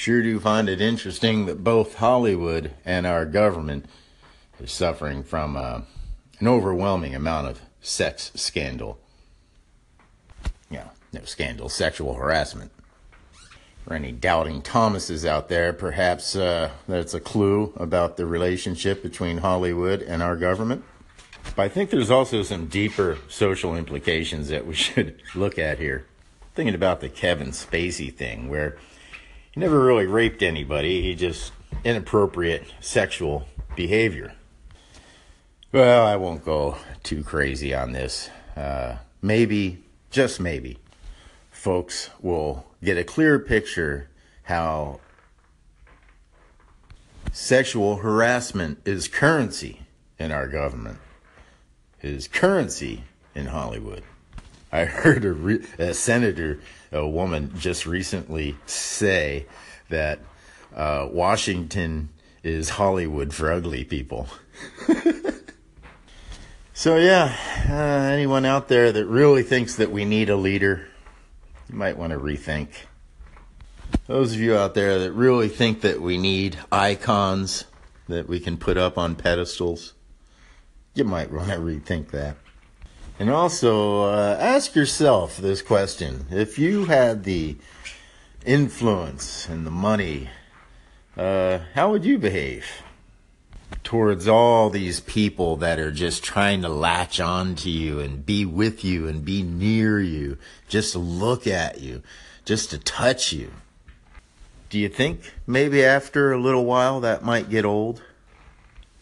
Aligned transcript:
Sure 0.00 0.22
do 0.22 0.40
find 0.40 0.70
it 0.70 0.80
interesting 0.80 1.44
that 1.44 1.62
both 1.62 1.96
Hollywood 1.96 2.70
and 2.86 3.06
our 3.06 3.26
government 3.26 3.84
is 4.58 4.72
suffering 4.72 5.22
from 5.22 5.58
uh, 5.58 5.82
an 6.38 6.48
overwhelming 6.48 7.14
amount 7.14 7.48
of 7.48 7.60
sex 7.82 8.32
scandal. 8.34 8.98
Yeah, 10.70 10.88
no 11.12 11.24
scandal, 11.24 11.68
sexual 11.68 12.14
harassment. 12.14 12.72
For 13.84 13.92
any 13.92 14.10
doubting 14.10 14.62
Thomases 14.62 15.26
out 15.26 15.50
there, 15.50 15.74
perhaps 15.74 16.34
uh, 16.34 16.70
that's 16.88 17.12
a 17.12 17.20
clue 17.20 17.74
about 17.76 18.16
the 18.16 18.24
relationship 18.24 19.02
between 19.02 19.36
Hollywood 19.36 20.00
and 20.00 20.22
our 20.22 20.34
government. 20.34 20.82
But 21.54 21.64
I 21.64 21.68
think 21.68 21.90
there's 21.90 22.10
also 22.10 22.42
some 22.42 22.68
deeper 22.68 23.18
social 23.28 23.76
implications 23.76 24.48
that 24.48 24.66
we 24.66 24.72
should 24.86 25.20
look 25.34 25.58
at 25.58 25.78
here. 25.78 26.06
Thinking 26.54 26.74
about 26.74 27.02
the 27.02 27.10
Kevin 27.10 27.48
Spacey 27.48 28.10
thing, 28.10 28.48
where 28.48 28.78
he 29.52 29.60
never 29.60 29.82
really 29.82 30.06
raped 30.06 30.42
anybody, 30.42 31.02
he 31.02 31.14
just 31.14 31.52
inappropriate 31.84 32.64
sexual 32.80 33.46
behavior. 33.76 34.34
Well, 35.72 36.06
I 36.06 36.16
won't 36.16 36.44
go 36.44 36.76
too 37.02 37.22
crazy 37.22 37.74
on 37.74 37.92
this. 37.92 38.28
Uh, 38.56 38.96
maybe, 39.22 39.82
just 40.10 40.40
maybe, 40.40 40.78
folks 41.50 42.10
will 42.20 42.66
get 42.82 42.98
a 42.98 43.04
clearer 43.04 43.38
picture 43.38 44.08
how 44.44 45.00
sexual 47.32 47.96
harassment 47.96 48.80
is 48.84 49.06
currency 49.06 49.82
in 50.18 50.32
our 50.32 50.48
government, 50.48 50.98
is 52.02 52.26
currency 52.26 53.04
in 53.34 53.46
Hollywood. 53.46 54.02
I 54.72 54.84
heard 54.84 55.24
a, 55.24 55.32
re- 55.32 55.66
a 55.78 55.94
senator, 55.94 56.60
a 56.92 57.06
woman, 57.06 57.52
just 57.58 57.86
recently 57.86 58.56
say 58.66 59.46
that 59.88 60.20
uh, 60.74 61.08
Washington 61.10 62.10
is 62.42 62.70
Hollywood 62.70 63.34
for 63.34 63.52
ugly 63.52 63.84
people. 63.84 64.28
so, 66.72 66.96
yeah, 66.96 67.36
uh, 67.68 68.12
anyone 68.12 68.44
out 68.44 68.68
there 68.68 68.92
that 68.92 69.06
really 69.06 69.42
thinks 69.42 69.76
that 69.76 69.90
we 69.90 70.04
need 70.04 70.30
a 70.30 70.36
leader, 70.36 70.88
you 71.68 71.74
might 71.74 71.96
want 71.96 72.12
to 72.12 72.18
rethink. 72.18 72.68
Those 74.06 74.32
of 74.32 74.40
you 74.40 74.56
out 74.56 74.74
there 74.74 75.00
that 75.00 75.12
really 75.12 75.48
think 75.48 75.80
that 75.80 76.00
we 76.00 76.16
need 76.16 76.58
icons 76.70 77.64
that 78.08 78.28
we 78.28 78.40
can 78.40 78.56
put 78.56 78.76
up 78.76 78.98
on 78.98 79.16
pedestals, 79.16 79.94
you 80.94 81.04
might 81.04 81.32
want 81.32 81.48
to 81.48 81.56
rethink 81.56 82.10
that. 82.10 82.36
And 83.20 83.28
also, 83.28 84.04
uh, 84.04 84.38
ask 84.40 84.74
yourself 84.74 85.36
this 85.36 85.60
question. 85.60 86.24
If 86.30 86.58
you 86.58 86.86
had 86.86 87.24
the 87.24 87.58
influence 88.46 89.46
and 89.46 89.66
the 89.66 89.70
money, 89.70 90.30
uh, 91.18 91.58
how 91.74 91.90
would 91.90 92.02
you 92.02 92.16
behave 92.16 92.64
towards 93.84 94.26
all 94.26 94.70
these 94.70 95.00
people 95.00 95.56
that 95.56 95.78
are 95.78 95.92
just 95.92 96.24
trying 96.24 96.62
to 96.62 96.70
latch 96.70 97.20
on 97.20 97.56
to 97.56 97.68
you 97.68 98.00
and 98.00 98.24
be 98.24 98.46
with 98.46 98.86
you 98.86 99.06
and 99.06 99.22
be 99.22 99.42
near 99.42 100.00
you, 100.00 100.38
just 100.66 100.92
to 100.92 100.98
look 100.98 101.46
at 101.46 101.78
you, 101.78 102.02
just 102.46 102.70
to 102.70 102.78
touch 102.78 103.34
you? 103.34 103.50
Do 104.70 104.78
you 104.78 104.88
think 104.88 105.30
maybe 105.46 105.84
after 105.84 106.32
a 106.32 106.40
little 106.40 106.64
while 106.64 107.00
that 107.00 107.22
might 107.22 107.50
get 107.50 107.66
old? 107.66 108.00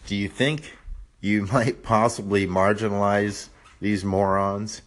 Do 0.08 0.16
you 0.16 0.28
think 0.28 0.76
you 1.20 1.46
might 1.52 1.84
possibly 1.84 2.48
marginalize 2.48 3.50
these 3.80 4.04
morons. 4.04 4.82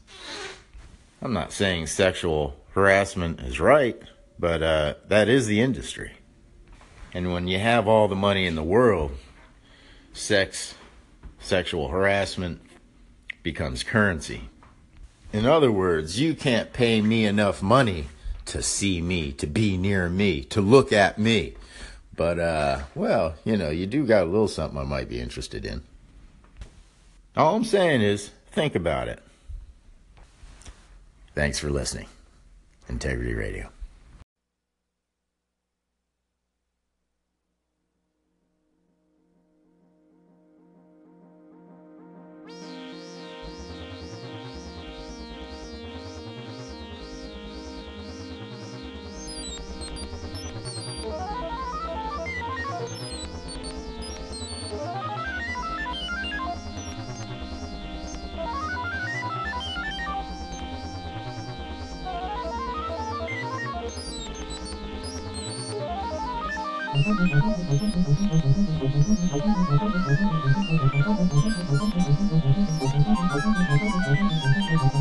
I'm 1.21 1.33
not 1.33 1.53
saying 1.53 1.88
sexual 1.88 2.55
harassment 2.73 3.39
is 3.41 3.59
right, 3.59 4.01
but 4.39 4.63
uh, 4.63 4.93
that 5.07 5.29
is 5.29 5.47
the 5.47 5.61
industry. 5.61 6.13
And 7.13 7.33
when 7.33 7.47
you 7.47 7.59
have 7.59 7.88
all 7.88 8.07
the 8.07 8.15
money 8.15 8.45
in 8.45 8.55
the 8.55 8.63
world, 8.63 9.11
sex, 10.13 10.75
sexual 11.39 11.89
harassment 11.89 12.61
becomes 13.43 13.83
currency. 13.83 14.49
In 15.33 15.45
other 15.45 15.71
words, 15.71 16.19
you 16.19 16.33
can't 16.33 16.73
pay 16.73 17.01
me 17.01 17.25
enough 17.25 17.61
money 17.61 18.07
to 18.45 18.61
see 18.61 19.01
me, 19.01 19.31
to 19.33 19.47
be 19.47 19.77
near 19.77 20.09
me, 20.09 20.43
to 20.45 20.61
look 20.61 20.91
at 20.91 21.17
me. 21.17 21.55
But, 22.15 22.39
uh, 22.39 22.81
well, 22.95 23.35
you 23.45 23.55
know, 23.55 23.69
you 23.69 23.88
do 23.88 24.05
got 24.05 24.23
a 24.23 24.29
little 24.29 24.47
something 24.47 24.77
I 24.77 24.83
might 24.83 25.07
be 25.07 25.19
interested 25.21 25.65
in. 25.65 25.83
All 27.38 27.55
I'm 27.55 27.63
saying 27.63 28.01
is, 28.01 28.31
Think 28.51 28.75
about 28.75 29.07
it. 29.07 29.21
Thanks 31.33 31.57
for 31.57 31.69
listening. 31.69 32.07
Integrity 32.89 33.33
Radio. 33.33 33.69
Thank 66.93 67.07
you. 74.95 75.00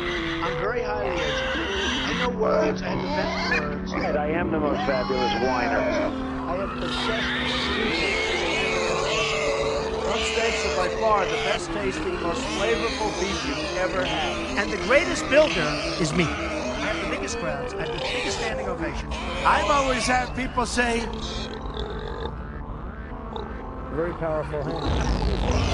I'm 0.51 0.59
very 0.59 0.83
highly 0.83 1.07
educated. 1.11 1.65
I 1.79 2.27
know 2.27 2.37
words. 2.37 2.81
I 2.81 2.89
have 2.89 3.01
the 3.01 3.07
best 3.07 3.63
words. 3.63 3.93
And 3.93 4.17
I 4.17 4.27
am 4.27 4.51
the 4.51 4.59
most 4.59 4.79
fabulous 4.79 5.31
whiner. 5.47 5.79
I 5.79 6.55
have 6.57 6.69
possessed 6.77 7.61
Trump 10.03 10.21
Steaks 10.23 10.65
are 10.65 10.75
by 10.75 10.89
far 10.99 11.25
the 11.25 11.31
best 11.47 11.71
tasting, 11.71 12.21
most 12.21 12.41
flavorful 12.41 13.17
beef 13.21 13.47
you've 13.47 13.77
ever 13.77 14.03
had. 14.03 14.57
And 14.59 14.69
the 14.69 14.77
greatest 14.87 15.29
builder 15.29 15.81
is 16.01 16.11
me 16.13 16.25
I 16.25 16.27
have 16.27 17.01
the 17.01 17.15
biggest 17.15 17.37
crowds 17.37 17.71
and 17.71 17.87
the 17.87 17.99
biggest 17.99 18.39
standing 18.39 18.67
ovation. 18.67 19.07
I've 19.45 19.71
always 19.71 20.05
had 20.05 20.35
people 20.35 20.65
say, 20.65 21.07
very 23.93 24.13
powerful 24.15 24.63
hand. 24.63 25.70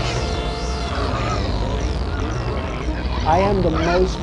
I 3.27 3.39
am 3.39 3.62
the 3.62 3.72
most 3.72 4.17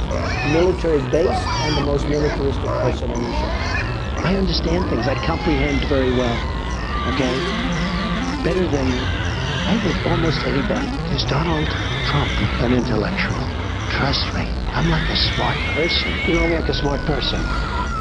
military 0.49 0.97
based 1.13 1.45
and 1.45 1.77
the 1.77 1.85
most 1.85 2.09
militaristic 2.09 2.65
person 2.65 3.11
on 3.11 3.21
the 3.23 3.33
show. 3.37 4.25
I 4.25 4.35
understand 4.35 4.89
things. 4.89 5.07
I 5.07 5.15
comprehend 5.27 5.85
very 5.93 6.11
well. 6.17 6.33
Okay? 7.13 7.37
Better 8.43 8.67
than 8.67 8.89
I 9.69 9.79
think 9.85 10.07
almost 10.07 10.41
anybody. 10.47 10.89
Is 11.13 11.23
Donald 11.29 11.69
Trump 12.09 12.33
an 12.65 12.73
intellectual? 12.73 13.37
Trust 13.93 14.25
me. 14.33 14.49
I'm 14.73 14.89
like 14.89 15.05
a 15.11 15.17
smart 15.37 15.59
person. 15.77 16.09
You 16.27 16.41
know, 16.41 16.45
I'm 16.45 16.53
like 16.53 16.71
a 16.71 16.75
smart 16.75 17.01
person. 17.03 17.41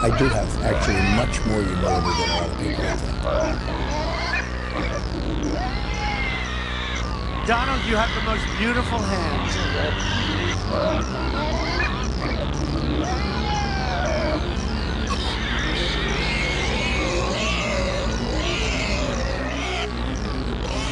I 0.07 0.15
do 0.17 0.29
have 0.29 0.47
actually 0.63 1.03
much 1.19 1.43
more 1.51 1.63
humility 1.67 2.15
than 2.15 2.29
a 2.29 2.33
lot 2.39 2.47
of 2.47 2.57
people 2.63 4.02
Donald, 7.45 7.83
you 7.83 7.97
have 7.97 8.09
the 8.15 8.21
most 8.21 8.45
beautiful 8.57 8.99
hands. 8.99 9.53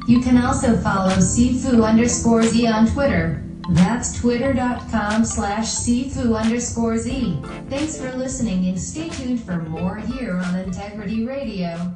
You 0.07 0.21
can 0.21 0.39
also 0.39 0.77
follow 0.79 1.11
Sifu 1.17 1.85
underscore 1.87 2.43
Z 2.43 2.67
on 2.67 2.87
Twitter. 2.89 3.43
That's 3.71 4.19
twitter.com 4.19 5.25
slash 5.25 5.67
Sifu 5.67 6.39
underscore 6.39 6.99
Z. 6.99 7.39
Thanks 7.69 7.99
for 8.01 8.11
listening 8.17 8.67
and 8.67 8.81
stay 8.81 9.09
tuned 9.11 9.43
for 9.43 9.57
more 9.57 9.99
here 9.99 10.37
on 10.37 10.57
Integrity 10.57 11.25
Radio. 11.25 11.95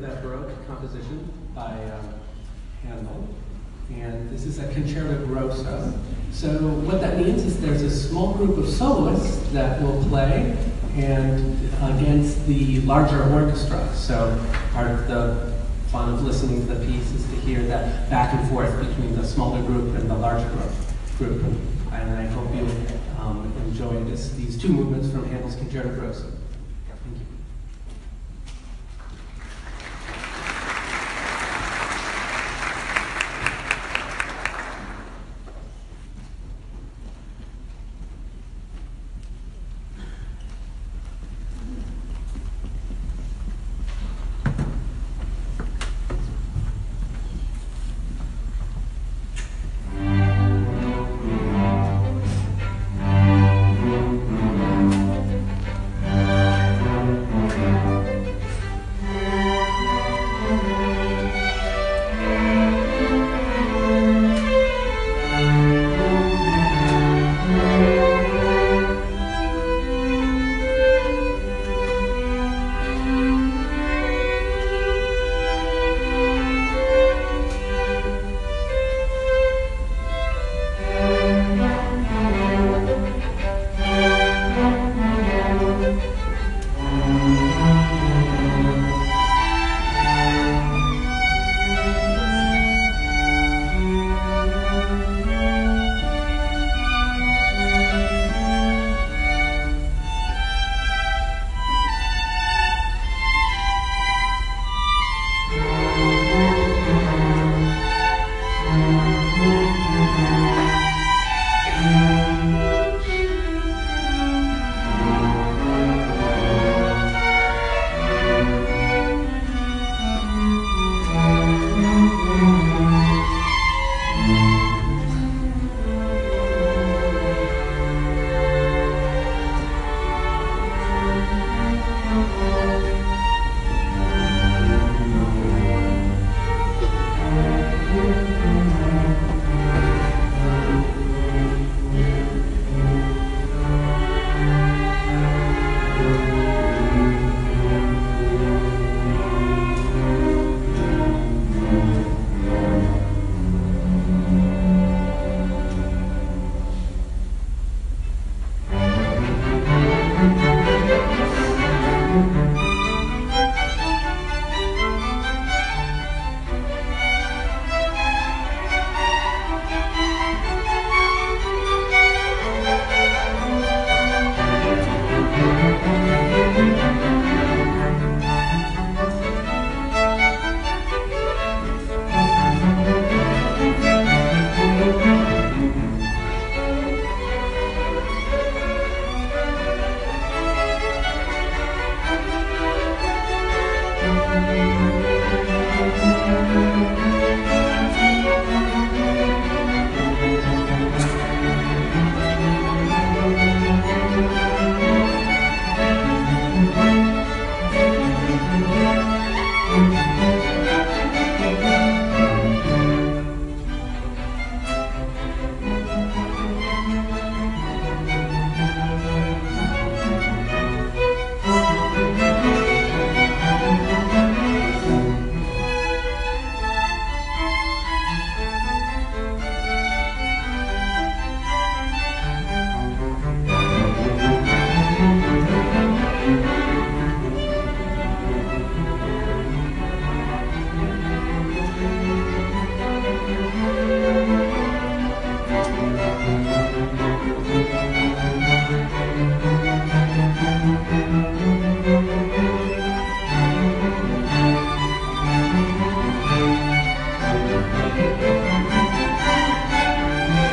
That 0.00 0.22
Baroque 0.22 0.50
composition 0.66 1.28
by 1.54 1.72
um, 1.72 2.14
Handel. 2.82 3.28
And 3.90 4.30
this 4.30 4.44
is 4.44 4.58
a 4.58 4.72
concerto 4.72 5.26
grosso. 5.26 5.92
So 6.30 6.48
what 6.58 7.00
that 7.00 7.16
means 7.16 7.44
is 7.44 7.60
there's 7.60 7.82
a 7.82 7.90
small 7.90 8.34
group 8.34 8.58
of 8.58 8.68
soloists 8.68 9.48
that 9.52 9.80
will 9.82 10.02
play 10.04 10.56
and 10.94 11.56
against 11.82 12.46
the 12.46 12.80
larger 12.80 13.22
orchestra. 13.32 13.88
So 13.94 14.38
part 14.72 14.90
of 14.90 15.08
the 15.08 15.54
fun 15.90 16.12
of 16.12 16.22
listening 16.22 16.66
to 16.66 16.74
the 16.74 16.86
piece 16.86 17.10
is 17.12 17.24
to 17.30 17.36
hear 17.36 17.62
that 17.62 18.10
back 18.10 18.34
and 18.34 18.48
forth 18.50 18.78
between 18.86 19.16
the 19.16 19.24
smaller 19.24 19.62
group 19.62 19.96
and 19.96 20.10
the 20.10 20.16
larger 20.16 20.50
group. 21.16 21.42
And 21.92 22.10
I 22.10 22.26
hope 22.26 22.54
you 22.54 22.68
um, 23.18 23.52
enjoy 23.66 24.04
this, 24.04 24.32
these 24.34 24.60
two 24.60 24.68
movements 24.68 25.10
from 25.10 25.28
Handel's 25.28 25.56
Concerto 25.56 25.88
Grosso. 25.94 26.30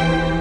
Slow, 0.06 0.26
sweet 0.26 0.35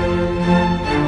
Thank 0.00 0.94
you. 0.94 0.99